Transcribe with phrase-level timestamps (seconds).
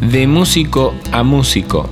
[0.00, 1.86] De músico a músico.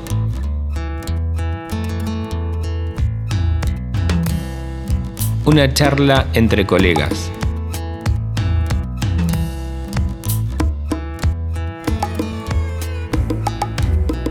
[5.45, 7.31] Una charla entre colegas.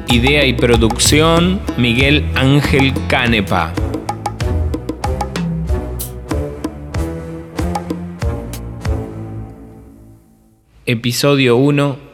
[0.07, 3.73] Idea y producción Miguel Ángel Canepa.
[10.87, 12.07] Episodio 1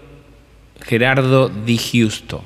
[0.84, 2.44] Gerardo Di Giusto.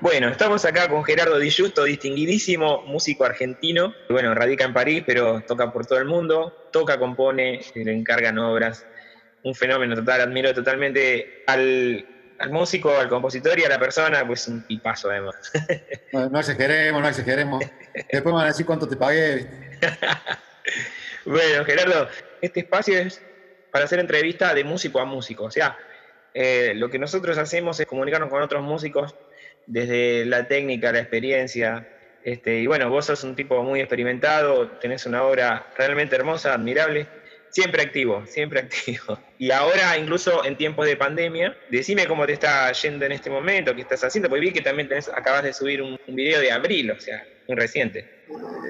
[0.00, 3.92] Bueno, estamos acá con Gerardo Di Giusto, distinguidísimo músico argentino.
[4.08, 6.68] Bueno, radica en París, pero toca por todo el mundo.
[6.72, 8.86] Toca, compone, le encargan obras.
[9.42, 10.20] Un fenómeno total.
[10.20, 12.06] Admiro totalmente al,
[12.50, 15.36] músico, al compositor y a la persona, pues un tipazo además.
[16.12, 17.64] No, no exageremos, no exageremos.
[17.92, 19.50] Después me van a decir cuánto te pagué.
[21.24, 22.08] bueno, Gerardo,
[22.40, 23.20] este espacio es
[23.72, 25.44] para hacer entrevista de músico a músico.
[25.44, 25.76] O sea,
[26.34, 29.14] eh, lo que nosotros hacemos es comunicarnos con otros músicos
[29.66, 31.88] desde la técnica, la experiencia.
[32.24, 37.06] Este, y bueno, vos sos un tipo muy experimentado, tenés una obra realmente hermosa, admirable,
[37.50, 39.18] siempre activo, siempre activo.
[39.38, 43.74] Y ahora, incluso en tiempos de pandemia, decime cómo te está yendo en este momento,
[43.74, 47.00] qué estás haciendo, porque vi que también acabas de subir un, video de abril, o
[47.00, 48.08] sea, muy reciente.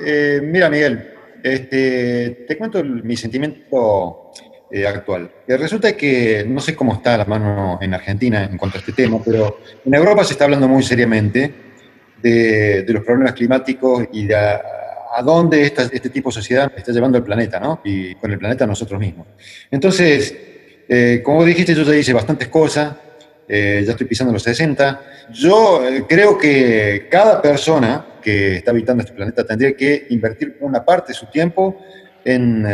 [0.05, 4.33] Eh, mira, Miguel, este, te cuento mi sentimiento
[4.70, 5.30] eh, actual.
[5.46, 8.92] Eh, resulta que no sé cómo está la mano en Argentina en cuanto a este
[8.92, 11.54] tema, pero en Europa se está hablando muy seriamente
[12.22, 17.24] de, los problemas climáticos y de a, dónde este tipo de sociedad está llevando el
[17.24, 17.82] planeta, ¿no?
[17.84, 19.26] Y con el planeta nosotros mismos.
[19.70, 20.34] Entonces,
[20.88, 22.94] eh, como dijiste, yo ya hice bastantes cosas,
[23.46, 23.54] ya
[23.90, 25.02] estoy pisando los 60.
[25.30, 31.12] Yo creo que cada persona que está habitando este planeta tendría que invertir una parte
[31.12, 31.78] de su tiempo
[32.24, 32.66] en,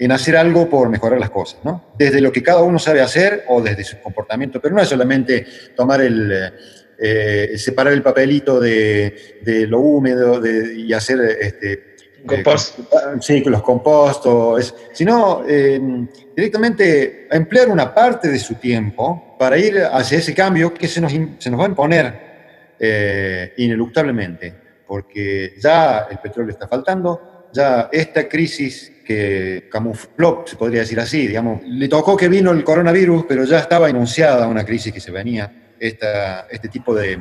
[0.00, 1.92] en hacer algo por mejorar las cosas, ¿no?
[1.98, 5.46] Desde lo que cada uno sabe hacer o desde su comportamiento, pero no es solamente
[5.76, 6.52] tomar el,
[6.98, 12.78] eh, separar el papelito de, lo húmedo y hacer este, eh, compost.
[13.20, 20.18] sí, los compostos, sino em, directamente emplear una parte de su tiempo para ir hacia
[20.18, 22.30] ese cambio que se nos, se nos va a imponer
[22.78, 24.54] eh, ineluctablemente,
[24.86, 31.26] porque ya el petróleo está faltando, ya esta crisis que camufló, se podría decir así,
[31.26, 35.10] digamos, le tocó que vino el coronavirus, pero ya estaba anunciada una crisis que se
[35.10, 37.18] venía, este tipo de,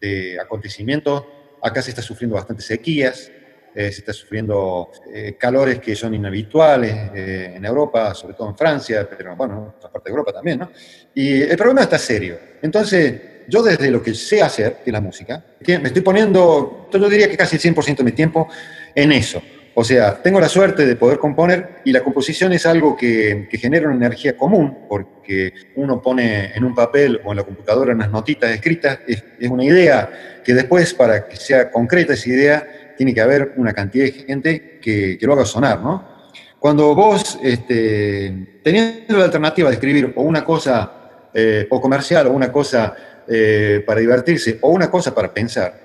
[0.00, 1.22] de acontecimientos.
[1.62, 3.30] Acá se está sufriendo bastantes sequías,
[3.74, 8.56] eh, se está sufriendo eh, calores que son inhabituales eh, en Europa, sobre todo en
[8.56, 10.70] Francia, pero bueno, en otra parte de Europa también, ¿no?
[11.14, 12.38] Y el problema está serio.
[12.62, 17.10] Entonces, yo desde lo que sé hacer, que es la música, me estoy poniendo, yo
[17.10, 18.48] diría que casi el 100% de mi tiempo
[18.94, 19.42] en eso.
[19.76, 23.88] O sea, tengo la suerte de poder componer y la composición es algo que, genera
[23.88, 28.50] una energía común, porque uno pone en un papel o en la computadora unas notitas
[28.52, 33.54] escritas, es, una idea que después, para que sea concreta esa idea, tiene que haber
[33.56, 36.14] una cantidad de gente que, lo haga sonar, ¿no?
[36.60, 40.92] Cuando vos, este, teniendo la alternativa de escribir o una cosa
[41.34, 42.94] eh, o comercial o una cosa
[43.26, 45.83] eh, para divertirse o una cosa para pensar,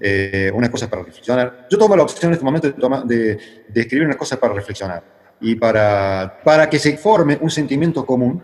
[0.00, 1.66] eh, una cosa para reflexionar.
[1.68, 2.70] Yo tomo la opción en este momento
[3.04, 3.38] de,
[3.68, 5.02] de, escribir una cosa para reflexionar
[5.40, 8.42] y para, para que se forme un sentimiento común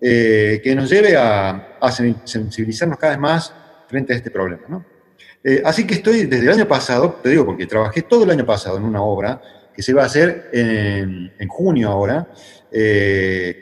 [0.00, 3.54] eh, que nos lleve a, a, sensibilizarnos cada vez más
[3.86, 4.62] frente a este problema.
[4.68, 4.84] ¿no?
[5.44, 8.44] Eh, así que estoy desde el año pasado, te digo porque trabajé todo el año
[8.44, 9.40] pasado en una obra
[9.72, 12.26] que se va a hacer en, en junio ahora,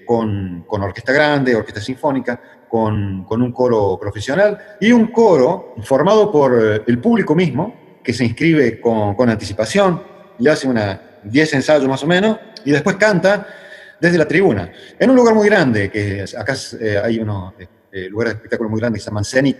[0.07, 6.53] con, con orquesta grande, orquesta sinfónica, con, un coro profesional y un coro formado por
[6.55, 10.03] eh, el público mismo, que se inscribe con, anticipación
[10.39, 13.47] y hace una 10 ensayos más o menos, y después canta
[14.01, 17.55] desde la tribuna, en un lugar muy grande, que acá eh, hay unos
[17.91, 19.59] eh, lugares de espectáculo muy grandes que se llaman Zenit,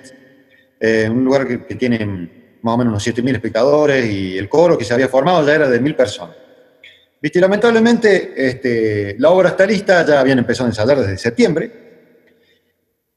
[1.11, 4.93] un lugar que, tiene más o menos unos 7.000 espectadores y el coro que se
[4.93, 6.37] había formado ya era de 1.000 personas.
[7.21, 7.41] ¿Viste?
[7.41, 11.86] lamentablemente este, la obra está lista, ya habían empezado a ensayar desde septiembre,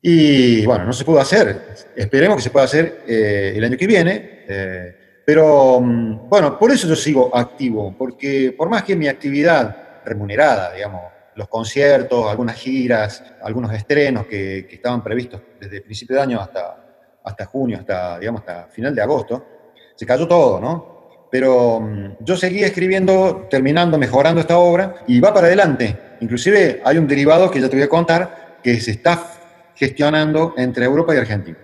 [0.01, 1.75] y bueno, no se pudo hacer.
[1.95, 4.45] Esperemos que se pueda hacer eh, el año que viene.
[4.47, 10.01] Eh, pero mm, bueno, por eso yo sigo activo, porque por más que mi actividad
[10.05, 11.01] remunerada, digamos,
[11.35, 16.77] los conciertos, algunas giras, algunos estrenos que, estaban previstos desde el principio de año hasta,
[17.23, 19.45] hasta junio, hasta, digamos, hasta final de agosto,
[19.95, 21.27] se cayó todo, ¿no?
[21.29, 25.95] Pero mm, yo seguí escribiendo, terminando, mejorando esta obra y va para adelante.
[26.21, 29.38] Inclusive hay un derivado que ya te voy a contar que se está
[29.79, 31.57] gestionando entre Europa y Argentina.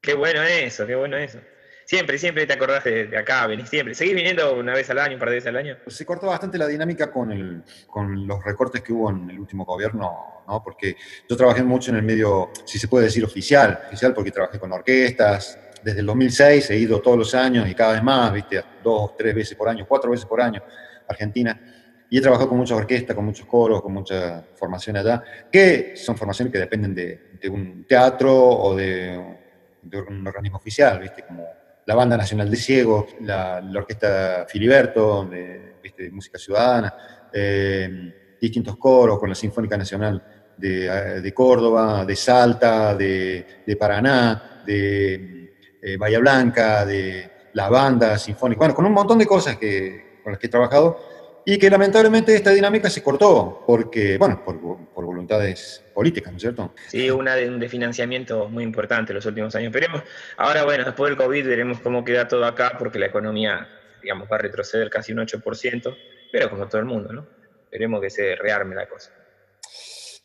[0.00, 1.38] Qué bueno eso, qué bueno eso.
[1.84, 3.94] Siempre, siempre te acordás de, acá, venís siempre.
[3.94, 5.76] ¿Seguís viniendo una vez al año, un par de veces al año?
[5.88, 9.66] Se cortó bastante la dinámica con, el, con los recortes que hubo en el último
[9.66, 10.62] gobierno, ¿no?
[10.62, 10.96] Porque
[11.28, 14.72] yo trabajé mucho en el medio, si se puede decir oficial, oficial porque trabajé con
[14.72, 15.58] orquestas.
[15.82, 19.34] Desde el 2006 he ido todos los años y cada vez más, viste, dos, tres
[19.34, 20.62] veces por año, cuatro veces por año
[21.08, 21.79] Argentina.
[22.10, 26.16] Y he trabajado con muchas orquestas, con muchos coros, con mucha formación allá, que son
[26.16, 29.38] formaciones que dependen de, de un teatro o de,
[29.82, 31.24] de, un organismo oficial, ¿viste?
[31.24, 31.46] Como
[31.86, 36.10] la Banda Nacional de Ciegos, la, Orquesta Filiberto, de, ¿viste?
[36.10, 36.94] música ciudadana,
[37.32, 40.22] eh, distintos coros con la Sinfónica Nacional
[40.56, 48.18] de, de Córdoba, de Salta, de, de Paraná, de eh, Bahía Blanca, de la banda
[48.18, 50.98] sinfónica, bueno, con un montón de cosas que, con las que he trabajado
[51.44, 56.42] y que lamentablemente esta dinámica se cortó, porque, bueno, por, por voluntades políticas, ¿no es
[56.42, 56.74] cierto?
[56.88, 59.72] Sí, una de, un de financiamiento muy importante en los últimos años.
[59.72, 60.02] Veremos,
[60.36, 63.68] ahora, bueno, después del COVID veremos cómo queda todo acá, porque la economía,
[64.02, 65.96] digamos, va a retroceder casi un 8%,
[66.32, 67.26] pero como todo el mundo, ¿no?
[67.64, 69.10] Esperemos que se rearme la cosa.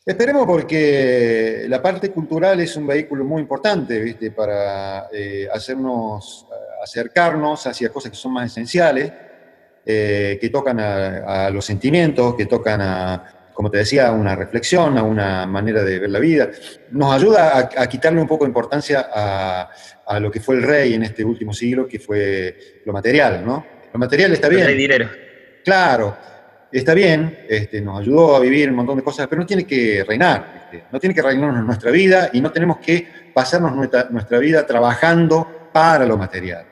[0.05, 4.31] Esperemos porque la parte cultural es un vehículo muy importante, ¿viste?
[4.31, 6.45] Para eh, hacernos,
[6.83, 9.11] acercarnos hacia cosas que son más esenciales
[9.87, 14.35] eh, que tocan a, a, los sentimientos, que tocan a, como te decía, a una
[14.35, 16.49] reflexión, a una manera de ver la vida.
[16.89, 19.69] Nos ayuda a, a quitarle un poco de importancia a,
[20.07, 23.63] a, lo que fue el rey en este último siglo, que fue lo material, ¿no?
[23.93, 24.67] Lo material está bien.
[24.67, 25.07] El dinero.
[25.63, 26.17] Claro,
[26.71, 30.03] está bien, este, nos ayudó a vivir un montón de cosas, pero no tiene que
[30.03, 30.87] reinar, ¿viste?
[30.91, 35.69] no tiene que reinarnos nuestra vida y no tenemos que pasarnos nuestra, nuestra vida trabajando
[35.71, 36.65] para lo material.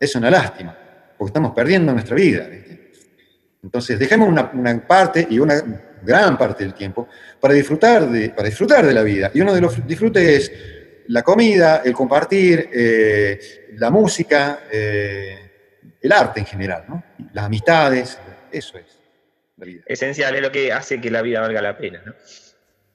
[0.00, 0.78] Es una lástima
[1.16, 2.46] porque estamos perdiendo nuestra vida.
[2.48, 2.92] ¿viste?
[3.62, 5.62] Entonces, dejemos una, una, parte y una
[6.02, 7.08] gran parte del tiempo
[7.40, 9.30] para disfrutar, de, para disfrutar de la vida.
[9.32, 10.52] Y uno de los disfrutes es
[11.08, 13.40] la comida, el compartir, eh,
[13.76, 15.50] la música, eh,
[16.00, 17.02] el arte en general, ¿no?
[17.32, 18.18] las amistades,
[18.52, 18.98] eso es
[19.56, 19.82] la vida.
[19.86, 22.02] Esencial, es lo que hace que la vida valga la pena.
[22.04, 22.12] ¿no?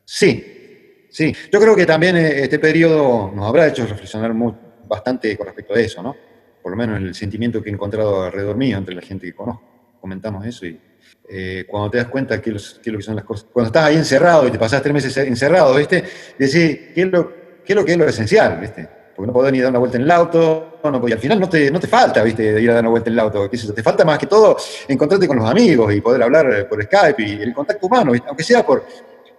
[0.06, 1.36] Sí, sí.
[1.52, 4.54] Yo creo que también eh, este periodo nos habrá hecho reflexionar muy,
[4.88, 6.29] bastante con respecto a eso, ¿no?
[6.62, 9.64] Por lo menos el sentimiento que he encontrado alrededor mío, entre la gente que conozco.
[10.00, 10.80] Comentamos eso y
[11.28, 13.96] eh, cuando te das cuenta qué es, lo que son las cosas, cuando estás ahí
[13.96, 16.04] encerrado y te pasas tres meses encerrado, ¿viste?
[16.38, 17.32] Decís, ¿qué es lo,
[17.64, 18.88] qué es lo que es lo esencial, ¿viste?
[19.16, 21.50] Porque no podés ni dar una vuelta en el auto, no, y al final no
[21.50, 22.62] te, no te falta, ¿viste?
[22.62, 23.74] Ir a dar una vuelta en el auto, ¿qué es?
[23.74, 24.58] Te falta más que todo
[24.88, 28.28] encontrarte con los amigos y poder hablar por Skype y el contacto humano, ¿viste?
[28.28, 28.86] aunque sea por,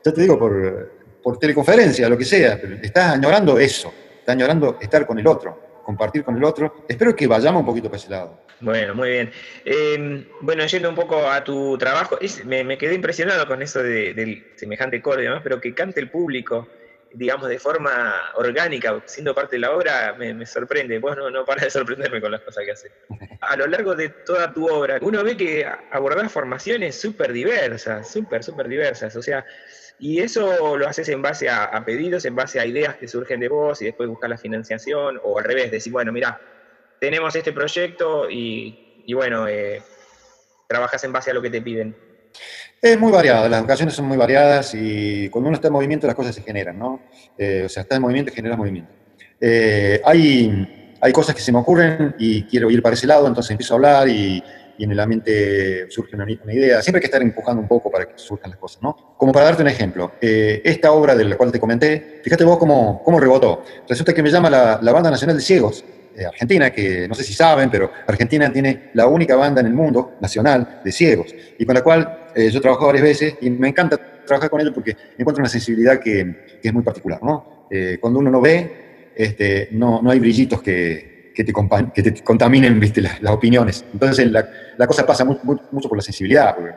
[0.04, 0.92] ya te digo, por,
[1.22, 5.69] por teleconferencia, lo que sea, pero estás añorando eso, estás añorando estar con el otro
[5.90, 6.84] compartir con el otro.
[6.88, 8.40] Espero que vayamos un poquito para ese lado.
[8.60, 9.32] Bueno, muy bien.
[9.64, 14.52] Eh, bueno, yendo un poco a tu trabajo, me, quedé impresionado con eso de, del
[14.54, 16.68] semejante coro y pero que cante el público,
[17.12, 20.98] digamos, de forma orgánica, siendo parte de la obra, me, me sorprende.
[21.00, 22.92] Vos no, no paras de sorprenderme con las cosas que haces.
[23.40, 28.44] A lo largo de toda tu obra, uno ve que abordás formaciones súper diversas, súper,
[28.44, 29.16] súper diversas.
[29.16, 29.44] O sea,
[30.00, 33.48] y eso lo haces en base a, pedidos, en base a ideas que surgen de
[33.48, 36.40] vos y después buscar la financiación, o al revés, decir, bueno, mira,
[36.98, 39.82] tenemos este proyecto y, y bueno, eh,
[40.66, 41.94] trabajas en base a lo que te piden.
[42.80, 46.16] Es muy variado, las ocasiones son muy variadas y cuando uno está en movimiento las
[46.16, 47.02] cosas se generan, ¿no?
[47.36, 48.90] Eh, o sea, estás en movimiento y generas movimiento.
[49.38, 53.50] Eh, hay, hay cosas que se me ocurren y quiero ir para ese lado, entonces
[53.50, 54.42] empiezo a hablar y,
[54.80, 56.80] y en la mente surge una, una, idea.
[56.80, 59.14] Siempre hay que estar empujando un poco para que surjan las cosas, ¿no?
[59.18, 62.56] Como para darte un ejemplo, eh, esta obra de la cual te comenté, fíjate vos
[62.56, 63.62] cómo, cómo rebotó.
[63.86, 65.84] Resulta que me llama la, la Banda Nacional de Ciegos
[66.16, 69.74] de Argentina, que no sé si saben, pero Argentina tiene la única banda en el
[69.74, 73.50] mundo nacional de ciegos, y con la cual eh, yo he trabajado varias veces y
[73.50, 77.66] me encanta trabajar con ellos porque encuentro una sensibilidad que, que es muy particular, ¿no?
[77.70, 81.52] Eh, cuando uno no ve, este, no, no hay brillitos que, que te,
[81.94, 83.00] que te contaminen ¿viste?
[83.00, 83.84] Las, las, opiniones.
[83.92, 86.74] Entonces la, la cosa pasa muy, muy, mucho por la sensibilidad, por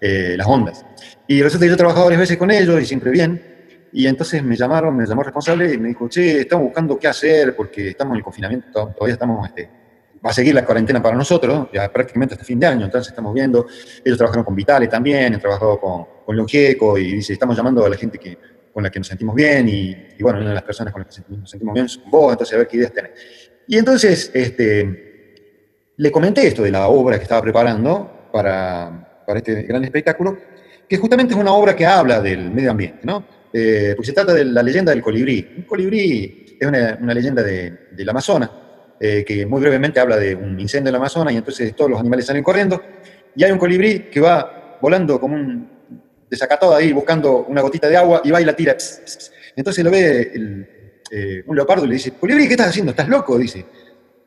[0.00, 0.84] eh, las ondas.
[1.26, 3.54] Y resulta que yo he trabajado varias veces con ellos y siempre bien.
[3.92, 7.06] Y entonces me llamaron, me llamó el responsable y me dijo, che, estamos buscando qué
[7.06, 9.70] hacer porque estamos en el confinamiento, todavía estamos, este,
[10.24, 13.32] va a seguir la cuarentena para nosotros, ya prácticamente hasta fin de año, entonces estamos
[13.32, 13.66] viendo,
[14.04, 17.88] ellos trabajaron con Vitale también, han trabajado con, con Longieco y dice, estamos llamando a
[17.88, 18.36] la gente que,
[18.72, 21.14] con la que nos sentimos bien y, y bueno, una de las personas con las
[21.14, 23.12] que nos sentimos bien es vos, entonces a ver qué ideas tenés.
[23.66, 25.34] Y entonces este,
[25.96, 30.38] le comenté esto de la obra que estaba preparando para, para este gran espectáculo,
[30.88, 33.24] que justamente es una obra que habla del medio ambiente, ¿no?
[33.52, 35.54] Eh, porque se trata de la leyenda del colibrí.
[35.58, 38.50] Un colibrí es una, una leyenda de, del Amazonas,
[39.00, 42.00] eh, que muy brevemente habla de un incendio en el Amazonas y entonces todos los
[42.00, 42.82] animales salen corriendo
[43.36, 45.68] y hay un colibrí que va volando como un
[46.28, 48.76] desacatado ahí buscando una gotita de agua y va y la tira.
[49.56, 50.68] Entonces lo ve el,
[51.16, 52.90] eh, un leopardo le dice, colibrí, ¿qué estás haciendo?
[52.90, 53.38] ¿Estás loco?
[53.38, 53.64] Dice.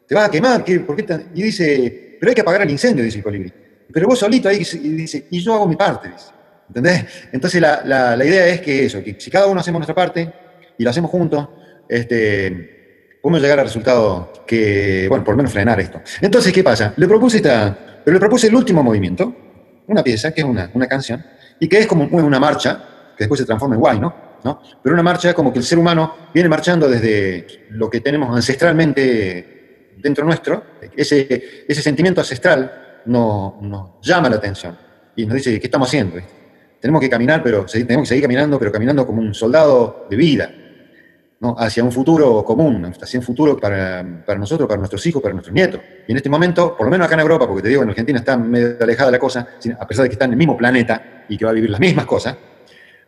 [0.08, 3.18] te vas a quemar, ¿por qué Y dice, pero hay que apagar el incendio, dice
[3.18, 3.52] el colibrí.
[3.92, 6.28] Pero vos solito ahí, y dice, y yo hago mi parte, dice.
[6.70, 7.06] ¿Entendés?
[7.34, 10.32] Entonces la, la, idea es que eso, que si cada uno hacemos nuestra parte
[10.78, 11.50] y lo hacemos juntos,
[11.90, 16.02] este, podemos llegar al resultado que, bueno, por lo menos frenar esto.
[16.22, 16.94] Entonces, ¿qué pasa?
[16.96, 19.36] Le propuse esta, pero le propuse el último movimiento,
[19.88, 21.26] una pieza, que es una, una canción,
[21.60, 22.82] y que es como una marcha,
[23.18, 24.27] que después se transforma en guay, ¿no?
[24.44, 24.62] ¿No?
[24.82, 29.96] Pero una marcha como que el ser humano viene marchando desde lo que tenemos ancestralmente
[29.98, 30.64] dentro nuestro,
[30.96, 34.78] ese, ese sentimiento ancestral nos, nos llama la atención
[35.16, 36.18] y nos dice, ¿qué estamos haciendo?
[36.80, 40.52] Tenemos que caminar, pero tenemos que seguir caminando, pero caminando como un soldado de vida,
[41.40, 41.56] ¿no?
[41.58, 45.54] hacia un futuro común, hacia un futuro para, para, nosotros, para nuestros hijos, para nuestros
[45.54, 45.82] nietos.
[46.08, 48.20] Y en este momento, por lo menos acá en Europa, porque te digo, en Argentina
[48.20, 49.48] está medio alejada la cosa,
[49.80, 51.80] a pesar de que está en el mismo planeta y que va a vivir las
[51.80, 52.38] mismas cosas,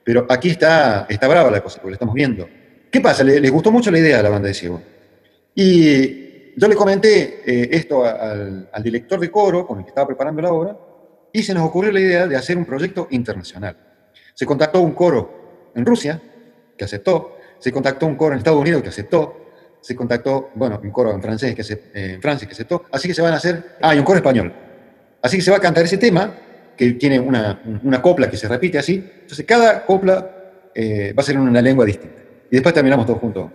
[0.09, 2.49] pero aquí está, está brava la cosa, porque la estamos viendo.
[2.89, 3.23] ¿Qué pasa?
[3.23, 4.81] Les, gustó mucho la idea de la banda de Ciego.
[5.53, 10.07] Y yo le comenté eh, esto al, al director de coro con el que estaba
[10.07, 10.75] preparando la obra,
[11.31, 13.77] y se nos ocurrió la idea de hacer un proyecto internacional.
[14.33, 16.19] Se contactó un coro en Rusia,
[16.75, 20.89] que aceptó, se contactó un coro en Estados Unidos, que aceptó, se contactó, bueno, un
[20.89, 23.77] coro en francés, que se, en Francia, que aceptó, así que se van a hacer,
[23.79, 24.51] ah, y un coro español.
[25.21, 26.33] Así que se va a cantar ese tema,
[26.79, 31.25] que tiene una, una copla que se repite así, entonces cada copla eh, va a
[31.25, 32.21] ser en una lengua distinta.
[32.49, 33.51] Y después terminamos todos juntos.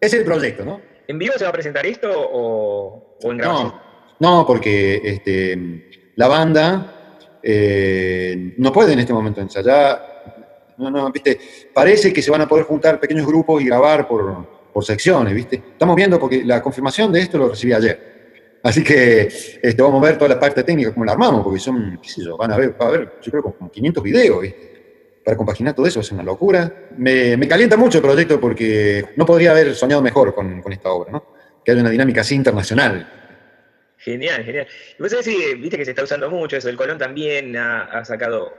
[0.00, 0.80] Es el proyecto, ¿no?
[1.06, 3.74] ¿En vivo se va a presentar esto o, o en grabación?
[4.18, 10.74] No, no porque este, la banda eh, no puede en este momento ensayar.
[10.78, 11.38] No, no, viste,
[11.72, 15.62] parece que se van a poder juntar pequeños grupos y grabar por, por secciones, viste.
[15.74, 18.07] Estamos viendo porque la confirmación de esto lo recibí ayer.
[18.68, 19.22] Así que
[19.62, 22.22] este, vamos a ver toda la parte técnica, cómo la armamos, porque son, qué sé
[22.22, 25.20] yo, van a ver, va a haber, yo creo, como 500 videos, ¿viste?
[25.24, 26.90] Para compaginar todo eso es una locura.
[26.98, 31.24] Me, calienta mucho el proyecto porque no podría haber soñado mejor con, esta obra, ¿no?
[31.64, 33.10] Que haya una dinámica así internacional.
[33.96, 34.66] Genial, genial.
[34.98, 35.26] Y vos sabés
[35.58, 38.54] viste que se está usando mucho eso, el Colón también ha, sacado,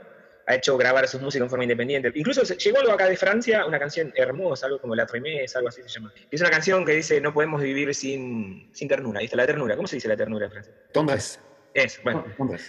[0.50, 2.10] ha hecho grabar sus músicos en forma independiente.
[2.14, 5.82] Incluso llegó algo acá de Francia, una canción hermosa, algo como La Tremés, algo así
[5.82, 6.12] se llama.
[6.30, 9.20] Es una canción que dice, no podemos vivir sin, sin ternura.
[9.20, 9.76] Dice la ternura.
[9.76, 10.74] ¿Cómo se dice la ternura en francés?
[10.92, 11.38] Tendresse.
[11.72, 12.24] Es, bueno,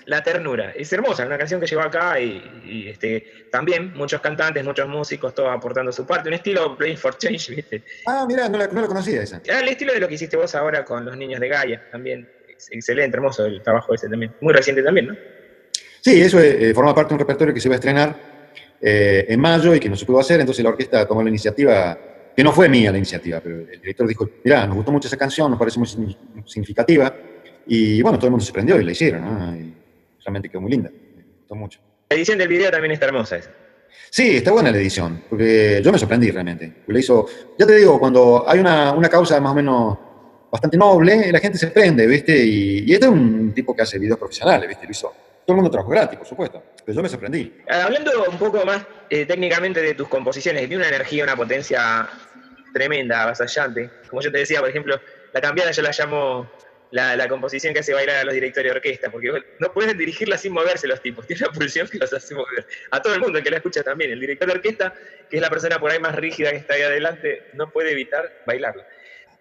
[0.06, 0.74] La Ternura.
[0.76, 5.50] Es hermosa, una canción que llegó acá y, este, también muchos cantantes, muchos músicos, todos
[5.50, 6.30] aportando su parte.
[6.30, 7.84] Un estilo Playing for Change, ¿viste?
[8.06, 9.42] Ah, mira, no la, no la conocía esa.
[9.50, 12.30] Ah, el estilo de lo que hiciste vos ahora con los niños de Gaia, también
[12.70, 14.36] excelente, hermoso el trabajo ese también.
[14.40, 15.41] Muy reciente también, ¿no?
[16.02, 18.16] Sí, eso eh, forma parte de un repertorio que se va a estrenar
[18.82, 21.98] eh, en mayo y que no se pudo hacer, entonces la orquesta tomó la iniciativa,
[22.36, 25.18] que no fue mía la iniciativa, pero el director dijo, mira, nos gustó mucho esa
[25.18, 25.88] canción, nos parece muy
[26.46, 27.16] significativa,
[27.68, 29.56] y bueno, todo el mundo se prendió y la hicieron, ¿no?
[29.56, 29.74] Y
[30.24, 31.80] realmente quedó muy linda, me gustó mucho.
[32.10, 33.52] La edición del video también está hermosa esa.
[34.10, 36.84] Sí, está buena la edición, porque yo me sorprendí realmente.
[36.88, 37.28] Le hizo,
[37.58, 39.98] ya te digo, cuando hay una, una causa más o menos
[40.52, 42.44] bastante noble, la gente se prende, ¿viste?
[42.44, 44.86] Y, este es un tipo que hace videos profesionales, ¿viste?
[44.86, 45.14] Lo hizo.
[45.46, 47.58] Todo el mundo trabajó gratis, por supuesto, pero yo me sorprendí.
[47.70, 52.08] Ah, hablando un poco más eh, técnicamente de tus composiciones, tiene una energía, una potencia
[52.74, 53.90] tremenda, avasallante.
[54.10, 55.00] Como yo te decía, por ejemplo,
[55.34, 56.50] la cambiada yo la llamo
[56.92, 60.54] la, composición que hace bailar a los directores de orquesta, porque no pueden dirigirla sin
[60.54, 62.68] moverse los tipos, tiene una pulsión que los hace mover.
[62.92, 64.94] A todo el mundo que la escucha también, el director de orquesta,
[65.30, 68.44] que es la persona por ahí más rígida que está ahí adelante, no puede evitar
[68.46, 68.86] bailarla.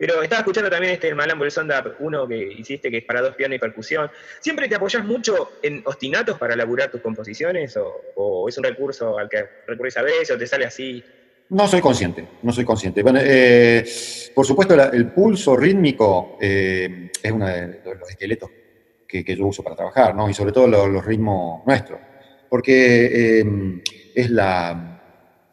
[0.01, 3.35] Pero estaba escuchando también este Malambo el Sonda 1 que hiciste, que es para dos
[3.35, 4.11] pianos y percusión.
[4.41, 7.79] ¿Siempre te apoyas mucho en ostinatos para elaborar tus composiciones?
[8.17, 11.05] ¿O, es un recurso al que recurres a veces o te sale así?
[11.51, 13.03] No soy consciente, no soy consciente.
[13.03, 13.85] Bueno, eh,
[14.35, 18.51] por supuesto, el pulso rítmico eh, es uno de los esqueletos
[19.07, 20.31] que, yo uso para trabajar, ¿no?
[20.31, 22.01] Y sobre todo los, ritmos nuestros.
[22.49, 23.45] Porque eh,
[24.15, 25.00] es la,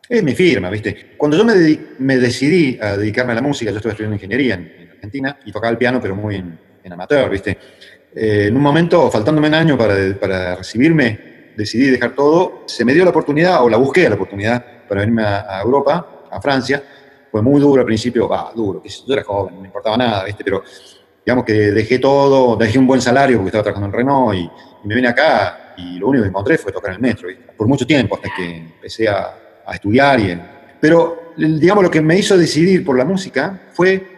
[0.10, 1.14] es mi firma, ¿viste?
[1.18, 1.54] Cuando yo me,
[2.00, 5.72] me, decidí a dedicarme a la música, yo estuve estudiando ingeniería en, Argentina y tocaba
[5.72, 6.58] el piano, pero muy en,
[6.92, 7.58] amateur, ¿viste?
[8.16, 12.64] Eh, en un momento, faltándome un año para, para, recibirme, decidí dejar todo.
[12.66, 16.42] Se me dio la oportunidad, o la busqué la oportunidad, para venirme a, Europa, a
[16.42, 16.82] Francia.
[17.30, 20.44] Fue muy duro al principio, va, duro, yo era joven, no me importaba nada, ¿viste?
[20.44, 20.64] Pero
[21.26, 24.50] digamos que dejé todo, dejé un buen salario porque estaba trabajando en Renault y,
[24.88, 27.44] me vine acá y lo único que encontré fue tocar el metro, ¿viste?
[27.58, 30.20] Por mucho tiempo, hasta que empecé a a estudiar.
[30.20, 30.40] Y,
[30.80, 34.18] pero, digamos, lo que me hizo decidir por la música fue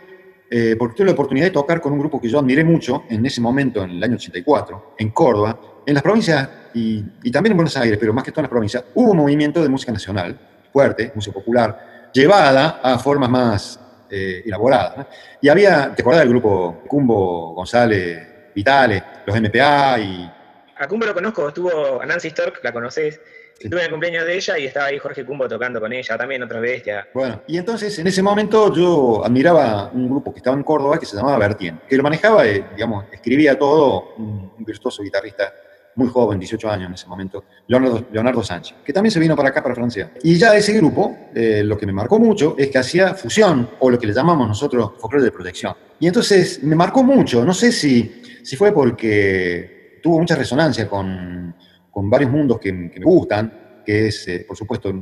[0.51, 3.23] eh, porque tuve la oportunidad de tocar con un grupo que yo admiré mucho en
[3.23, 7.77] ese momento, en el año 84, en Córdoba, en las provincias y, también en Buenos
[7.77, 10.39] Aires, pero más que todo en las provincias, hubo un movimiento de música nacional
[10.73, 13.79] fuerte, música popular, llevada a formas más
[14.09, 15.05] eh, elaboradas.
[15.39, 20.31] Y había, ¿te acordás del grupo Cumbo, González, Vitales, los MPA y...
[20.77, 23.19] A Cumbo lo conozco, estuvo a Nancy Stork, la conoces,
[23.59, 26.41] Estuve en el cumpleaños de ella y estaba ahí Jorge Cumbo tocando con ella, también
[26.43, 27.07] otra bestia.
[27.13, 31.05] Bueno, y entonces en ese momento yo admiraba un grupo que estaba en Córdoba que
[31.05, 35.53] se llamaba Bertien, que lo manejaba, eh, digamos, escribía todo un, un virtuoso guitarrista
[35.99, 39.49] muy joven, 18 años en ese momento, Leonardo, Leonardo Sánchez, que también se vino para
[39.49, 40.11] acá, para Francia.
[40.23, 43.89] Y ya ese grupo, eh, lo que me marcó mucho es que hacía fusión, o
[43.89, 45.75] lo que le llamamos nosotros folclore de protección.
[45.99, 51.53] Y entonces me marcó mucho, no sé si, si fue porque tuvo mucha resonancia con,
[51.91, 54.93] con varios mundos que, que, me gustan, que es, eh, por supuesto,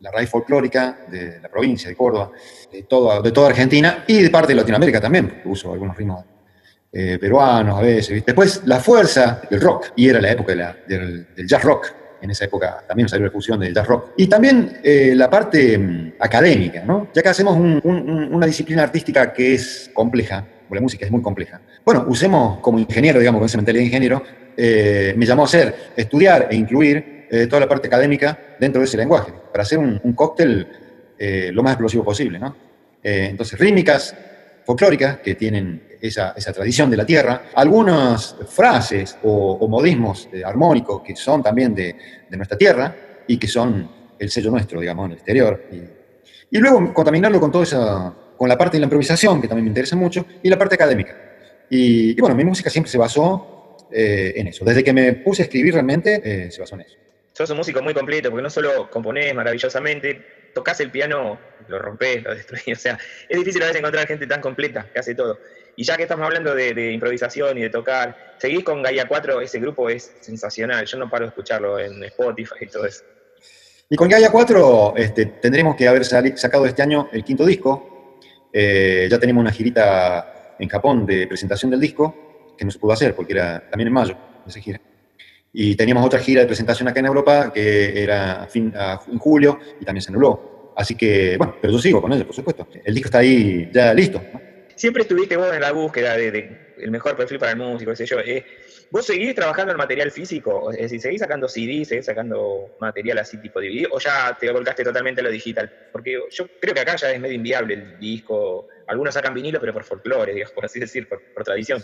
[0.00, 2.30] la raíz folclórica de la provincia de Córdoba,
[2.72, 6.24] de, todo, de toda Argentina y de parte de Latinoamérica también, porque uso algunos ritmos
[6.92, 8.14] eh, peruanos a veces.
[8.14, 8.32] ¿viste?
[8.32, 11.92] Después la fuerza del rock, y era la época de la, del, del, jazz rock.
[12.20, 14.12] En esa época también salió la fusión del jazz rock.
[14.16, 17.08] Y también eh, la parte um, académica, ¿no?
[17.12, 21.22] ya que hacemos un, un, una disciplina artística que es compleja, la música es muy
[21.22, 21.60] compleja.
[21.84, 24.22] Bueno, usemos como ingeniero, digamos, con esa mentalidad de ingeniero,
[24.60, 28.86] eh, me llamó a hacer, estudiar e incluir eh, toda la parte académica dentro de
[28.86, 30.66] ese lenguaje, para hacer un, un cóctel
[31.16, 32.40] eh, lo más explosivo posible.
[32.40, 32.68] ¿no?
[33.00, 34.14] entonces, rítmicas,
[34.66, 40.42] folclóricas, que tienen esa, esa, tradición de la tierra, algunas frases o, o modismos eh,
[40.44, 41.96] armónicos que son también de,
[42.28, 42.94] de, nuestra tierra
[43.26, 43.88] y que son
[44.18, 45.64] el sello nuestro, digamos, en el exterior.
[45.72, 49.64] Y, y luego contaminarlo con toda esa, con la parte de la improvisación, que también
[49.64, 51.16] me interesa mucho, y la parte académica.
[51.70, 53.57] Y, y bueno, mi música siempre se basó
[53.90, 54.64] eh, en eso.
[54.64, 56.96] Desde que me puse a escribir realmente, eh, se basó en eso.
[57.32, 62.22] Sos un músico muy completo, porque no solo componés maravillosamente, tocas el piano, lo rompés,
[62.22, 62.64] lo destruís.
[62.78, 65.38] O sea, es difícil a veces encontrar gente tan completa que hace todo.
[65.76, 69.40] Y ya que estamos hablando de, de, improvisación y de tocar, seguís con Gaia 4,
[69.40, 70.84] ese grupo es sensacional.
[70.84, 73.04] Yo no paro de escucharlo en Spotify y todo eso.
[73.90, 78.18] Y con Gaia 4 este, tendremos que haber sacado este año el quinto disco.
[78.52, 82.27] Eh, ya tenemos una girita en Japón de presentación del disco,
[82.58, 84.80] que no se pudo hacer porque era también en mayo esa gira.
[85.52, 89.84] Y teníamos otra gira de presentación acá en Europa que era fin, en julio y
[89.84, 90.72] también se anuló.
[90.76, 92.68] Así que, bueno, pero yo sigo con ello, por supuesto.
[92.84, 94.22] El disco está ahí ya listo.
[94.76, 98.06] Siempre estuviste vos en la búsqueda de, el mejor perfil para el músico, qué sé
[98.06, 98.20] yo.
[98.20, 98.44] Eh,
[98.90, 100.70] ¿Vos seguís trabajando en material físico?
[100.70, 103.88] Es decir, ¿seguís sacando CD, seguís sacando material así tipo DVD?
[103.90, 105.88] ¿O ya te volcaste totalmente a lo digital?
[105.90, 108.68] Porque yo creo que acá ya es medio inviable el disco.
[108.86, 111.82] Algunos sacan vinilo, pero por folclore, digamos, por así decir, por tradición.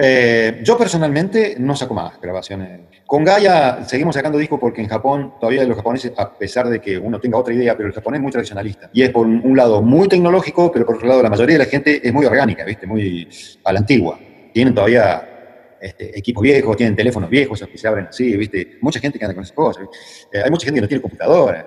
[0.00, 2.82] Eh, yo personalmente no saco más grabaciones.
[3.04, 6.96] Con Gaia seguimos sacando discos porque en Japón, todavía los japoneses, a pesar de que
[6.96, 8.90] uno tenga otra idea, pero el japonés es muy tradicionalista.
[8.92, 11.70] Y es por un lado muy tecnológico, pero por otro lado la mayoría de la
[11.70, 12.86] gente es muy orgánica, ¿viste?
[12.86, 13.28] Muy
[13.64, 14.20] a la antigua.
[14.52, 18.78] Tienen todavía este, equipos viejos, tienen teléfonos viejos que se abren así, ¿viste?
[18.80, 19.84] Mucha gente que anda con esas cosas.
[20.32, 21.66] Eh, hay mucha gente que no tiene computadora.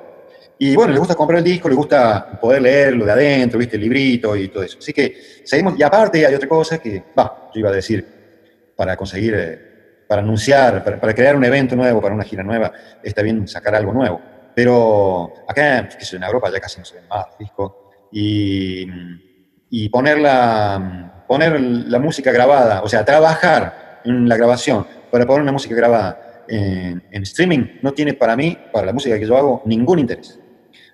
[0.57, 3.75] Y bueno, le gusta comprar el disco, le gusta poder leerlo de adentro, ¿viste?
[3.75, 4.77] El librito y todo eso.
[4.79, 5.77] Así que seguimos.
[5.77, 8.20] Y aparte hay otra cosa que, va, yo iba a decir,
[8.81, 12.71] para conseguir, eh, para anunciar, para, para, crear un evento nuevo, para una gira nueva,
[13.03, 14.19] está bien sacar algo nuevo.
[14.55, 17.73] Pero acá, en Europa ya casi no se ven más discos.
[18.11, 18.87] Y,
[19.69, 25.43] y poner, la, poner la música grabada, o sea, trabajar en la grabación para poner
[25.43, 29.37] una música grabada en, en streaming no tiene para mí, para la música que yo
[29.37, 30.39] hago, ningún interés.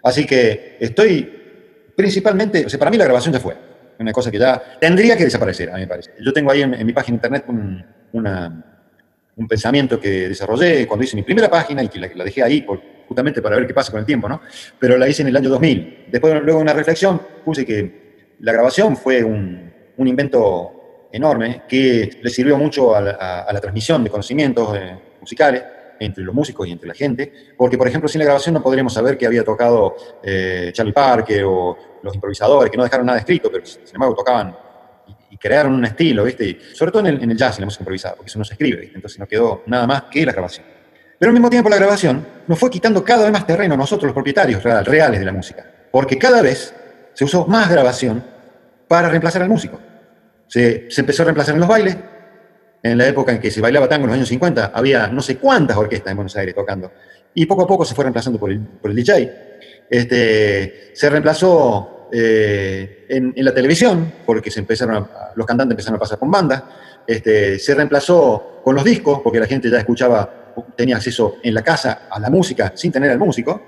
[0.04, 3.67] Así que estoy principalmente, o sea, para mí la grabación ya fue
[4.00, 6.12] una cosa que ya tendría que desaparecer, a mí me parece.
[6.20, 8.82] Yo tengo ahí en, en mi página de internet un, una,
[9.36, 12.62] un, pensamiento que desarrollé cuando hice mi primera página y que la, la dejé ahí
[12.62, 14.42] por, justamente para ver qué pasa con el tiempo, ¿no?
[14.80, 16.06] Pero la hice en el año 2000.
[16.12, 22.20] Después, luego de una reflexión, puse que la grabación fue un, un invento enorme que
[22.22, 25.64] le sirvió mucho a la, a, a la transmisión de conocimientos eh, musicales
[26.00, 28.94] entre los músicos y entre la gente, porque por ejemplo sin la grabación no podríamos
[28.94, 33.50] saber que había tocado eh, Charlie Parker o los improvisadores, que no dejaron nada escrito,
[33.52, 34.56] pero sin embargo tocaban
[35.08, 36.46] y, y crearon un estilo, ¿viste?
[36.46, 38.46] Y sobre todo en el, en el, jazz, en la música improvisada, porque eso no
[38.46, 38.96] se escribe, ¿viste?
[38.96, 40.66] Entonces no quedó nada más que la grabación.
[41.20, 44.06] Pero al mismo tiempo la grabación nos fue quitando cada vez más terreno a nosotros
[44.06, 46.74] los propietarios real, reales de la música, porque cada vez
[47.14, 48.24] se usó más grabación
[48.88, 49.80] para reemplazar al músico.
[50.48, 51.98] Se, se empezó a reemplazar en los bailes,
[52.84, 55.38] en la época en que se bailaba tango en los años 50, había no sé
[55.38, 56.92] cuántas orquestas en Buenos Aires tocando.
[57.34, 59.88] Y poco a poco se fue reemplazando por el, por el DJ.
[59.90, 65.98] Este, se reemplazó eh, en, en, la televisión, porque se empezaron a, los cantantes empezaron
[65.98, 66.64] a pasar con bandas.
[67.06, 71.62] Este, se reemplazó con los discos, porque la gente ya escuchaba, tenía acceso en la
[71.62, 73.62] casa a la música sin tener al músico.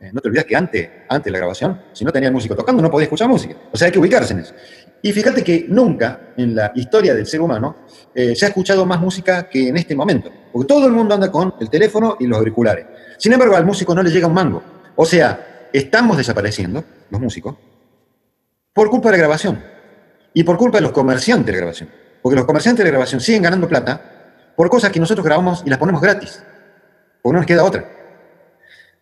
[0.00, 2.54] Eh, no te olvides que antes, antes de la grabación, si no tenía el músico
[2.54, 3.54] tocando, no podía escuchar música.
[3.72, 4.54] O sea, hay que ubicarse en eso.
[5.04, 7.76] Y fíjate que nunca en la historia del ser humano
[8.14, 10.32] eh, se ha escuchado más música que en este momento.
[10.50, 12.86] Porque todo el mundo anda con el teléfono y los auriculares.
[13.18, 14.62] Sin embargo, al músico no le llega un mango.
[14.96, 17.54] O sea, estamos desapareciendo, los músicos,
[18.72, 19.62] por culpa de la grabación.
[20.32, 21.90] Y por culpa de los comerciantes de la grabación.
[22.22, 24.00] Porque los comerciantes de la grabación siguen ganando plata
[24.56, 26.42] por cosas que nosotros grabamos y las ponemos gratis.
[27.20, 27.86] Porque no nos queda otra.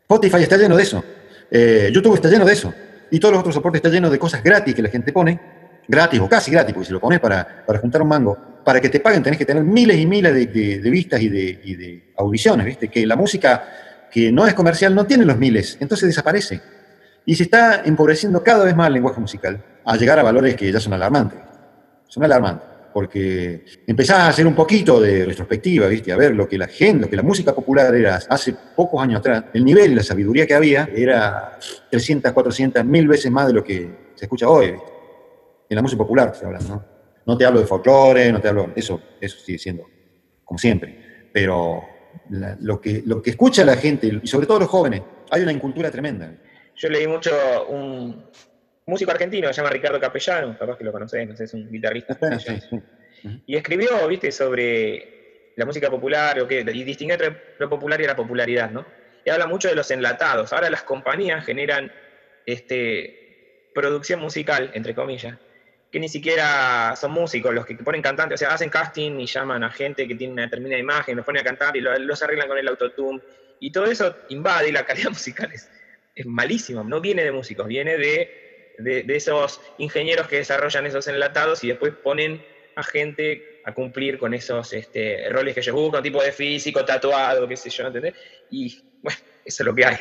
[0.01, 1.05] Spotify está lleno de eso.
[1.49, 2.75] Eh, YouTube está lleno de eso.
[3.09, 5.52] Y todos los otros soportes están llenos de cosas gratis que la gente pone,
[5.93, 8.89] gratis o casi gratis, porque si lo pones para, para juntar un mango, para que
[8.89, 12.65] te paguen tenés que tener miles y miles de, vistas y de, y de audiciones,
[12.65, 12.89] ¿viste?
[12.89, 13.63] Que la música
[14.11, 16.61] que no es comercial no tiene los miles, entonces desaparece.
[17.25, 20.73] Y se está empobreciendo cada vez más el lenguaje musical, a llegar a valores que
[20.73, 21.39] ya son alarmantes.
[22.09, 26.13] Son alarmantes, porque empezás a hacer un poquito de retrospectiva, ¿viste?
[26.13, 29.21] A ver lo que la gente, lo que la música popular era hace pocos años
[29.21, 31.59] atrás, el nivel y la sabiduría que había era
[31.91, 34.92] 300, 400, mil veces más de lo que se escucha hoy, ¿viste?
[35.73, 36.85] En la música popular estoy hablando, ¿no?
[37.25, 39.89] No te hablo de folclore, no te hablo, eso, eso sigue siendo
[40.45, 40.99] como siempre,
[41.33, 41.83] pero
[42.29, 45.53] la- lo, que, lo que escucha la gente, y sobre todo los jóvenes, hay una
[45.53, 46.31] incultura tremenda.
[46.77, 47.31] Yo leí mucho
[47.71, 48.23] un
[48.85, 52.19] músico argentino, se llama Ricardo Capellano, capaz que lo conocés, no sé, es un guitarrista.
[52.39, 53.33] Sí, sí.
[53.47, 58.07] Y escribió, viste, sobre la música popular, o qué, y distinguió entre lo popular y
[58.07, 58.85] la popularidad, ¿no?
[59.25, 60.53] Y habla mucho de los enlatados.
[60.53, 61.91] Ahora las compañías generan
[62.45, 65.39] este, producción musical, entre comillas,
[65.93, 69.63] que ni siquiera son músicos los que ponen cantantes, o sea, hacen casting y llaman
[69.63, 72.49] a gente que tiene una determinada imagen, los ponen a cantar y lo- los arreglan
[72.49, 73.21] con el autotune.
[73.61, 75.71] Y todo eso invade la calidad musical es,
[76.15, 81.07] es malísima, no viene de músicos, viene de, de- de esos ingenieros que desarrollan esos
[81.09, 82.43] enlatados y después ponen
[82.75, 87.47] a gente a cumplir con esos este, roles que ellos buscan, tipo de físico, tatuado,
[87.47, 88.15] qué sé yo, ¿entendés?
[88.49, 89.97] Y bueno, eso es lo que hay.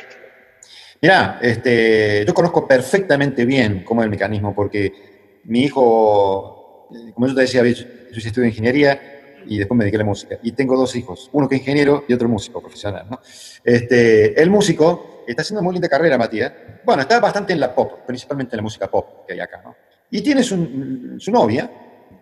[1.02, 5.11] Mirá, este, yo conozco perfectamente bien cómo es el mecanismo, porque
[5.44, 9.00] mi hijo, eh, como yo te decía, yo, yo sí estudio ingeniería
[9.46, 10.38] y después me dediqué a la música.
[10.42, 13.06] Y tengo dos hijos, uno que es ingeniero y otro músico profesional.
[13.10, 13.20] ¿no?
[13.64, 16.52] Este, el músico está haciendo muy linda carrera, Matías.
[16.84, 19.60] Bueno, está bastante en la pop, principalmente en la música pop que hay acá.
[19.64, 19.74] ¿no?
[20.10, 21.70] Y tiene su, su novia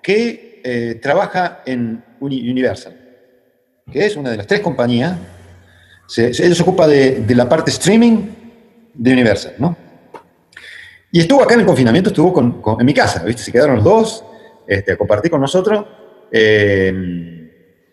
[0.02, 2.96] que eh, trabaja en Uni- Universal,
[3.90, 5.16] que es una de las tres compañías.
[6.06, 8.28] Se, se- ella se ocupa de, de la parte streaming
[8.94, 9.76] de Universal, ¿no?
[11.12, 13.42] Y estuvo acá en el confinamiento, estuvo en mi casa, ¿viste?
[13.42, 14.25] Se quedaron los dos
[14.66, 15.85] este, a compartir con nosotros.
[16.31, 16.92] Eh,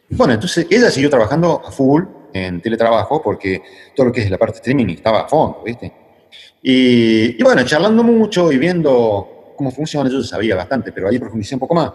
[0.09, 3.61] bueno, entonces ella siguió trabajando a full en teletrabajo porque
[3.95, 5.91] todo lo que es la parte streaming estaba a fondo, ¿viste?
[6.61, 11.59] Y, bueno, charlando mucho y viendo cómo funciona, yo sabía bastante, pero ahí profundicé un
[11.59, 11.91] poco más.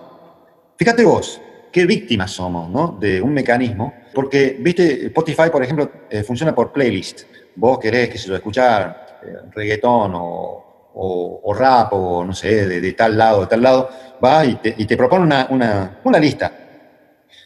[0.77, 2.97] Fíjate vos, qué víctimas somos, ¿no?
[3.01, 7.23] De un mecanismo, porque, viste, Spotify, por ejemplo, eh, funciona por playlist.
[7.55, 12.67] Vos querés, qué sé yo, escuchar eh, reggaetón o, o- o rap o, no sé,
[12.67, 13.91] de, de tal lado, de tal lado,
[14.25, 16.53] va y te, y te propone una, una- una lista.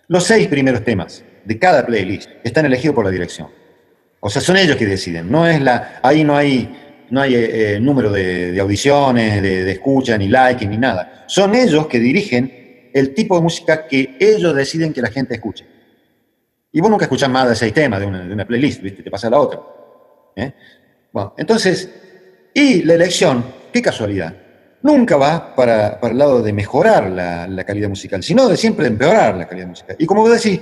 [0.08, 3.48] Los seis primeros temas de cada playlist están elegidos por la dirección.
[4.20, 5.30] O sea, son ellos que deciden.
[5.30, 9.64] No es la, ahí no hay, no hay eh, eh, número de, de audiciones, de,
[9.64, 11.24] de escucha, ni like, ni nada.
[11.26, 15.66] Son ellos que dirigen el tipo de música que ellos deciden que la gente escuche.
[16.72, 19.02] Y vos nunca escuchás más de seis temas de una, de una playlist, ¿viste?
[19.02, 19.60] Te pasa a la otra.
[20.36, 20.52] ¿eh?
[21.12, 21.90] Bueno, entonces,
[22.56, 24.34] y la elección, qué casualidad,
[24.80, 29.34] nunca va para, el lado de mejorar la, la calidad musical, sino de siempre empeorar
[29.36, 29.94] la calidad musical.
[29.98, 30.58] Y como vos decís,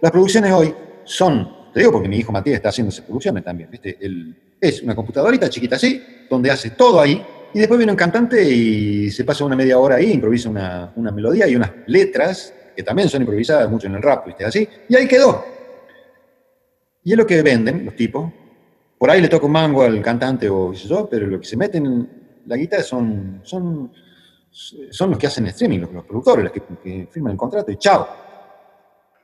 [0.00, 3.68] las producciones hoy son, te digo porque mi hijo Matías está haciendo esas producciones también,
[3.68, 3.98] ¿viste?
[4.00, 6.00] Él es una computadorita chiquita así,
[6.30, 7.20] donde hace todo ahí,
[7.52, 11.10] y después viene un cantante y se pasa una media hora ahí, improvisa una, una
[11.10, 14.44] melodía y unas letras, que también son improvisadas mucho en el rap, ¿viste?
[14.44, 15.44] Así, y ahí quedó.
[17.02, 18.32] Y es lo que venden los tipos.
[19.02, 21.44] Por ahí le toca un mango al cantante o qué sé yo, pero lo que
[21.44, 22.08] se meten en
[22.46, 23.92] la guitarra son, son,
[24.52, 28.08] son los que hacen streaming, los, productores, los que, firman el contrato y chao.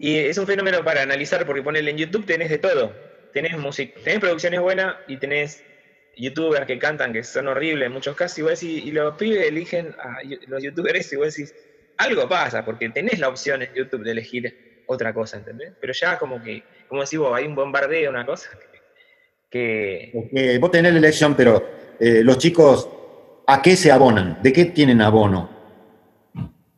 [0.01, 2.93] Y es un fenómeno para analizar, porque ponele en YouTube tenés de todo.
[3.33, 5.62] Tenés, music tenés producciones buenas y tenés
[6.17, 9.47] youtubers que cantan que son horribles en muchos casos, y, vos decís, y los pibes
[9.47, 11.55] eligen a los youtubers y vos decís,
[11.99, 15.73] algo pasa, porque tenés la opción en YouTube de elegir otra cosa, ¿entendés?
[15.81, 18.51] Pero ya como que, como decís vos, hay un bombardeo, una cosa.
[19.50, 22.88] Que Porque vos tenés la elección, pero eh, los chicos,
[23.46, 24.38] ¿a qué se abonan?
[24.42, 25.56] ¿De qué tienen abono?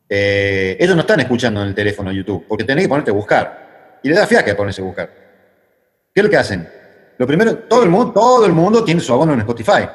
[0.07, 3.99] Eh, ellos no están escuchando en el teléfono YouTube, porque tenés que ponerte a buscar.
[4.03, 5.09] Y le da fiaca ponerse a buscar.
[6.13, 6.67] ¿Qué es lo que hacen?
[7.17, 9.87] Lo primero, todo el mundo, todo el mundo tiene su abono en Spotify.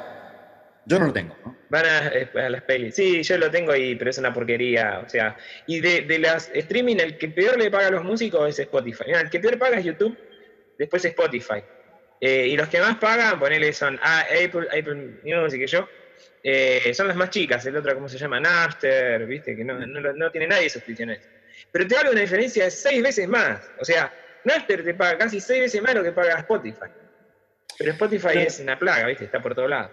[0.85, 1.35] Yo no lo tengo.
[1.45, 1.57] ¿no?
[1.69, 2.95] Van a, eh, a las pelis.
[2.95, 5.03] Sí, yo lo tengo ahí, pero es una porquería.
[5.05, 5.35] O sea,
[5.67, 9.03] y de, de las streaming, el que peor le paga a los músicos es Spotify.
[9.07, 10.17] El que peor paga es YouTube,
[10.79, 11.61] después Spotify.
[12.19, 15.87] Eh, y los que más pagan, ponele, son ah, Apple, Apple Music y yo.
[16.43, 18.39] eh, son las más chicas, el otro, ¿cómo se llama?
[18.39, 19.55] Napster, ¿viste?
[19.55, 21.19] Que no, no, no tiene nadie suscripciones.
[21.71, 23.59] Pero te hablo de una diferencia de seis veces más.
[23.79, 24.11] O sea,
[24.45, 26.85] Napster te paga casi seis veces más lo que paga Spotify.
[27.77, 29.25] Pero Spotify es una plaga, ¿viste?
[29.25, 29.91] Está por todos lados.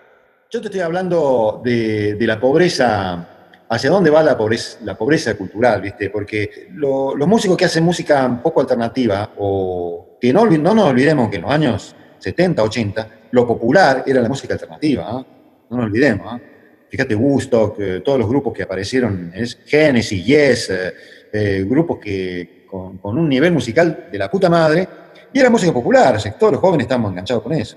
[0.51, 5.35] Yo te estoy hablando de, de la pobreza, hacia dónde va la pobreza, la pobreza
[5.37, 6.09] cultural, ¿viste?
[6.11, 10.89] Porque lo- los músicos que hacen música un poco alternativa, o que no, no nos
[10.89, 15.27] olvidemos que en los años 70, 80, lo popular era la música alternativa, ¿ah?
[15.69, 16.27] no nos olvidemos.
[16.29, 16.41] ¿ah?
[16.89, 20.95] Fíjate, Woodstock, eh, todos los grupos que aparecieron, es Genesis, Yes, eh,
[21.33, 24.89] eh, grupos que con, con, un nivel musical de la puta madre,
[25.33, 27.77] y era música popular, o sea, todos los jóvenes estamos enganchados con eso.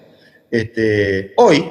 [0.50, 1.70] Este, hoy,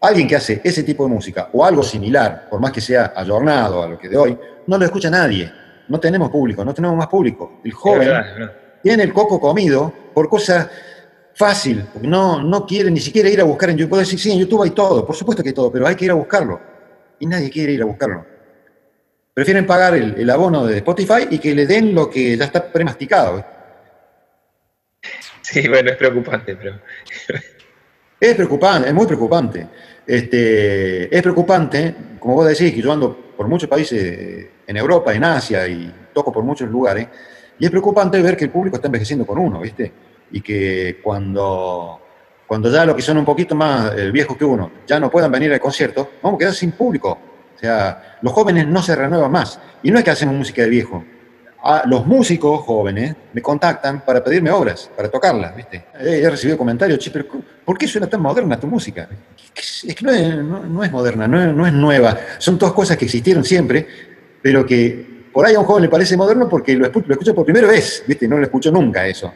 [0.00, 3.82] alguien que hace ese tipo de música o algo similar, por más que sea ayornado
[3.82, 4.36] a lo que de hoy,
[4.66, 5.52] no lo escucha nadie.
[5.88, 7.60] No tenemos público, no tenemos más público.
[7.62, 8.10] El joven
[8.82, 10.68] tiene el coco comido por cosas
[11.34, 13.90] fácil, porque no, no quiere ni siquiera ir a buscar en YouTube.
[13.90, 16.04] Puedo decir, sí, en YouTube hay todo, por supuesto que hay todo, pero hay que
[16.04, 16.60] ir a buscarlo.
[17.18, 18.26] Y nadie quiere ir a buscarlo.
[19.34, 22.70] Prefieren pagar el, el abono de Spotify y que le den lo que ya está
[22.70, 23.44] premasticado.
[25.42, 26.80] Sí, bueno, es preocupante, pero...
[28.22, 29.66] Es preocupante, es muy preocupante.
[30.06, 35.24] Este, es preocupante, como vos decís, que yo ando por muchos países en Europa, en
[35.24, 37.08] Asia y toco por muchos lugares,
[37.58, 39.92] y es preocupante ver que el público está envejeciendo con uno, ¿viste?
[40.32, 42.00] Y que cuando,
[42.46, 45.30] cuando ya los que son un poquito más eh, viejos que uno ya no puedan
[45.30, 47.18] venir al concierto, vamos a quedar sin público.
[47.54, 49.60] O sea, los jóvenes no se renuevan más.
[49.82, 51.04] Y no es que hacemos música de viejo,
[51.86, 55.84] los músicos jóvenes me contactan para pedirme obras, para tocarlas, ¿viste?
[55.98, 57.26] He, recibido comentarios, che, pero
[57.64, 59.08] ¿por qué suena tan moderna tu música?
[59.54, 62.18] Es que no es, no, es moderna, no no es, nueva.
[62.38, 63.86] Son todas cosas que existieron siempre,
[64.42, 67.68] pero que por ahí a un joven le parece moderno porque lo escucha por primera
[67.68, 68.26] vez, ¿viste?
[68.26, 69.32] No lo escuchó nunca eso.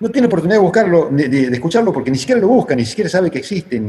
[0.00, 3.10] No tiene oportunidad de buscarlo, de, de, escucharlo porque ni siquiera lo busca, ni siquiera
[3.10, 3.80] sabe que existe.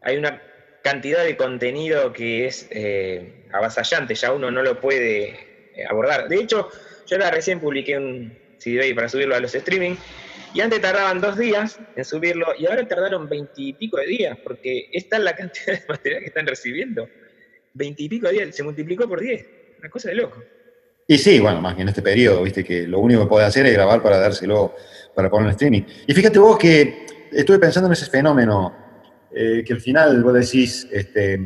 [0.00, 0.40] Hay una
[0.82, 5.30] cantidad de contenido que es eh, avasallante, ya uno no lo puede
[5.74, 6.28] eh, abordar.
[6.28, 6.70] De hecho,
[7.06, 9.96] yo ahora recién publiqué un CD para subirlo a los streaming
[10.54, 15.16] y antes tardaban dos días en subirlo y ahora tardaron veintipico de días porque esta
[15.18, 17.08] es la cantidad de material que están recibiendo.
[17.74, 19.46] Veintipico de días, se multiplicó por diez.
[19.78, 20.42] Una cosa de loco.
[21.06, 23.66] Y sí, bueno, más que en este periodo, viste que lo único que puede hacer
[23.66, 24.74] es grabar para dárselo,
[25.14, 25.82] para poner en streaming.
[26.06, 28.74] Y fíjate vos que estuve pensando en ese fenómeno,
[29.32, 31.38] eh, que al final vos decís, este,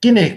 [0.00, 0.36] ¿quién, es,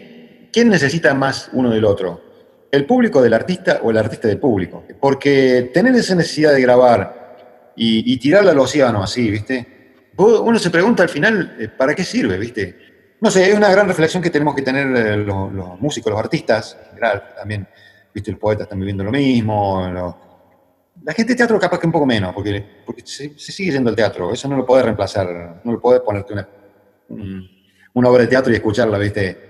[0.52, 2.28] ¿quién necesita más uno del otro?
[2.72, 4.84] el público del artista o el artista del público.
[5.00, 9.66] Porque tener esa necesidad de grabar y, y tirarla al océano así, ¿viste?
[10.18, 12.76] Uno se pregunta al final, eh, ¿para qué sirve, viste?
[13.22, 16.78] No sé, es una gran reflexión que tenemos que tener eh, los, músicos, los artistas
[16.82, 17.68] en general, también,
[18.18, 19.88] viste, los poetas están viviendo lo mismo,
[21.04, 23.96] la gente de teatro capaz que un poco menos, porque, porque se, sigue yendo al
[23.96, 26.50] teatro, eso no lo puede reemplazar, no lo puede ponerte una,
[27.94, 29.46] una obra de teatro y escucharla, viste,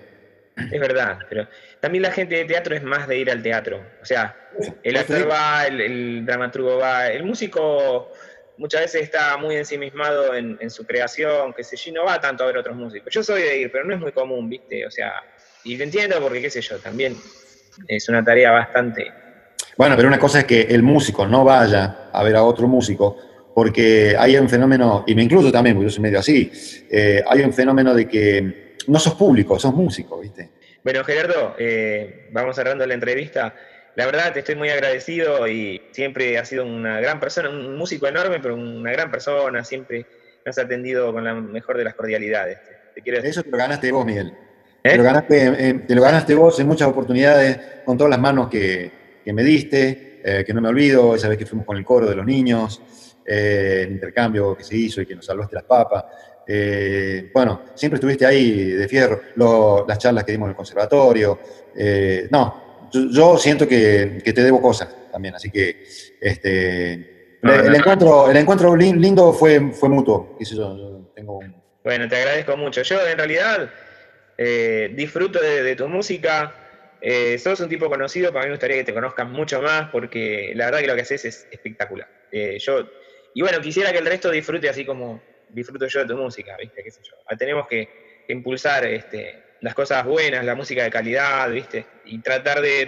[0.57, 1.47] es verdad, pero
[1.79, 3.79] también la gente de teatro es más de ir al teatro.
[4.01, 4.35] O sea,
[4.81, 8.11] el actor va, el, dramaturgo va, el músico
[8.57, 12.43] muchas veces está muy ensimismado en, en, su creación, que sé yo, no va tanto
[12.43, 13.13] a ver otros músicos.
[13.13, 14.83] Yo soy de ir, pero no es muy común, ¿viste?
[14.87, 15.13] O sea,
[15.63, 17.15] y lo entiendo porque, qué sé yo, también
[17.87, 19.11] es una tarea bastante...
[19.77, 23.17] Bueno, pero una cosa es que el músico no vaya a ver a otro músico,
[23.53, 26.51] porque hay un fenómeno, y me incluyo también, porque yo soy medio así,
[26.89, 30.49] eh, hay un fenómeno de que no sos público, sos músico, ¿viste?
[30.83, 33.53] Bueno, Gerardo, eh, vamos cerrando la entrevista.
[33.95, 38.07] La verdad, te estoy muy agradecido y siempre has sido una gran persona, un músico
[38.07, 40.05] enorme, pero una gran persona, siempre
[40.45, 42.59] me has atendido con la mejor de las cordialidades.
[42.95, 43.19] Te quiero...
[43.19, 44.33] Eso te lo ganaste vos, Miguel.
[44.87, 44.91] ¿Eh?
[44.91, 48.49] Te, lo ganaste, eh, te, lo ganaste, vos en muchas oportunidades, con todas las manos
[48.49, 48.91] que,
[49.23, 50.05] que me diste,
[50.45, 52.81] que no me olvido, esa vez que fuimos con el coro de los niños,
[53.23, 56.03] el intercambio que se hizo y que nos salvaste las papas.
[56.49, 59.21] Eh, bueno, siempre estuviste ahí de fierro,
[59.85, 61.39] las charlas que dimos en el conservatorio.
[61.75, 65.83] Eh, no, yo, siento que, te debo cosas también, así que
[66.21, 70.37] este, el, encuentro, el encuentro lindo fue, fue mutuo.
[71.13, 71.39] tengo
[71.83, 72.81] Bueno, te agradezco mucho.
[72.81, 73.69] Yo en realidad
[74.37, 76.53] eh, disfruto de, tu música.
[77.39, 80.65] sos un tipo conocido, para mí me gustaría que te conozcan mucho más porque la
[80.65, 82.07] verdad que lo que haces es espectacular.
[82.59, 82.87] yo,
[83.33, 86.83] y bueno, quisiera que el resto disfrute así como, disfruto yo de tu música, ¿viste?
[86.83, 87.13] ¿Qué sé yo?
[87.27, 91.85] Ah, tenemos que, impulsar este, las cosas buenas, la música de calidad, ¿viste?
[92.05, 92.83] Y tratar de,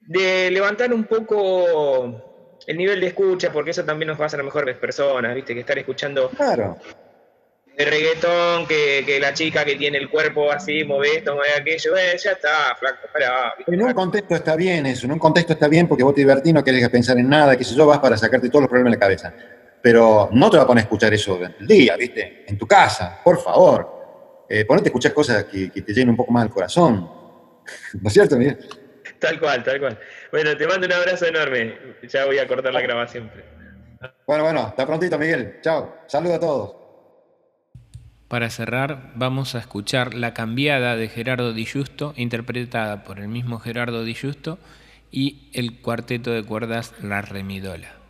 [0.00, 4.42] de, levantar un poco el nivel de escucha, porque eso también nos va a hacer
[4.42, 5.54] mejores personas, ¿viste?
[5.54, 6.78] Que estar escuchando claro.
[7.76, 12.16] De reggaetón, que, la chica que tiene el cuerpo así, mueve esto, mueve aquello, eh,
[12.22, 13.54] ya está, flaco, para.
[13.66, 16.54] En un contexto está bien eso, en un contexto está bien porque vos te divertís,
[16.54, 18.96] no querés pensar en nada, que si yo, vas para sacarte todos los problemas de
[18.96, 19.34] la cabeza
[19.84, 22.46] pero no te va a poner a escuchar eso durante el día, ¿viste?
[22.46, 24.46] En tu casa, por favor.
[24.48, 27.00] Eh, ponete a escuchar cosas que, te llenen un poco más el corazón.
[28.00, 28.66] ¿No es cierto, Miguel?
[29.18, 29.98] Tal cual, tal cual.
[30.32, 31.76] Bueno, te mando un abrazo enorme.
[32.08, 33.30] Ya voy a cortar la grabación.
[34.26, 35.58] Bueno, bueno, hasta prontito, Miguel.
[35.60, 35.96] Chao.
[36.06, 36.83] Saludos a todos.
[38.34, 43.60] Para cerrar, vamos a escuchar La cambiada de Gerardo Di Giusto, interpretada por el mismo
[43.60, 44.58] Gerardo Di Giusto,
[45.12, 48.03] y el cuarteto de cuerdas La Remidola.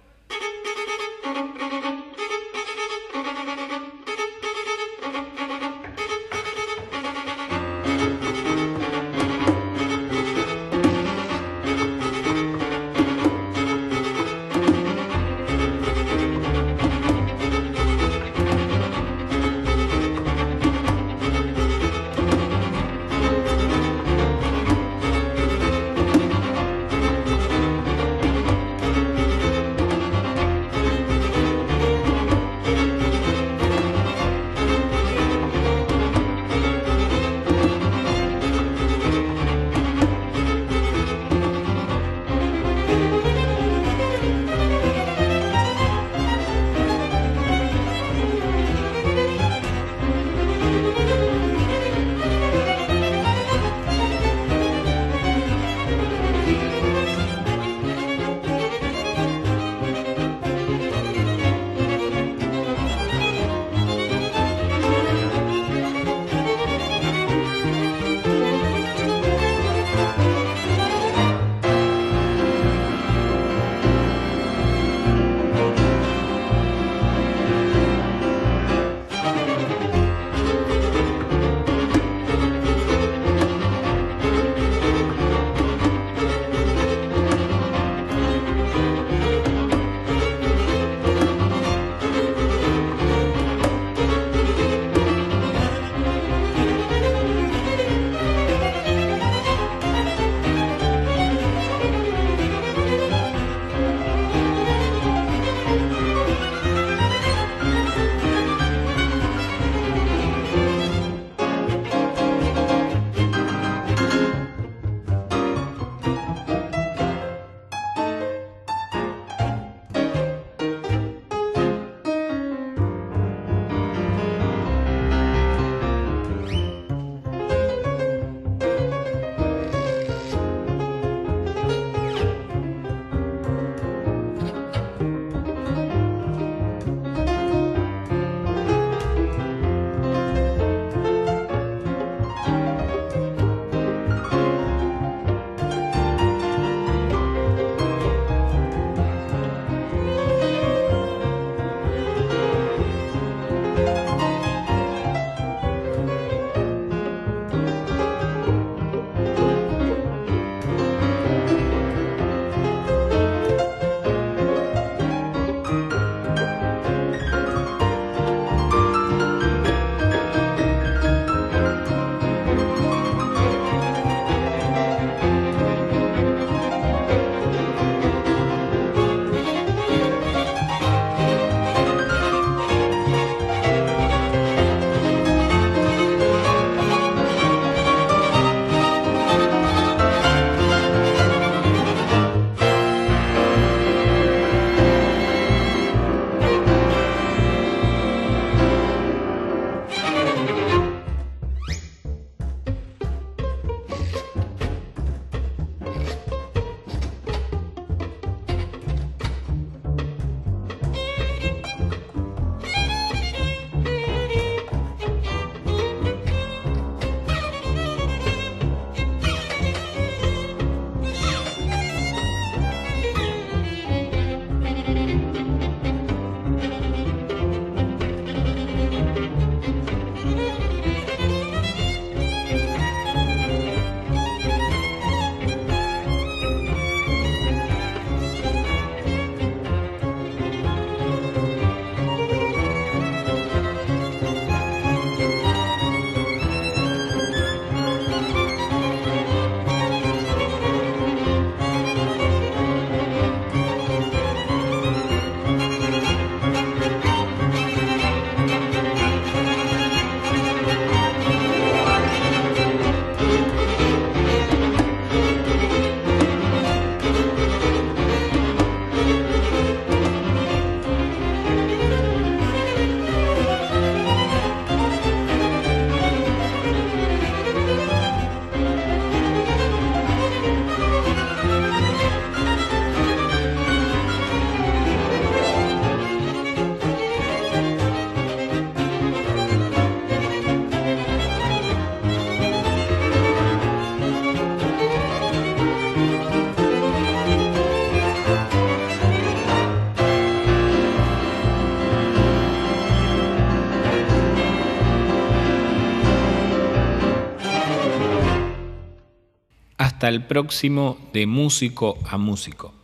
[310.04, 312.74] Hasta el próximo de músico a músico.